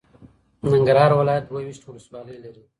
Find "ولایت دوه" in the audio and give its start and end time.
1.19-1.61